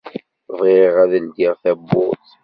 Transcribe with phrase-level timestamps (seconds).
[0.57, 2.27] Bɣiɣ ad ldiɣ tawwurt.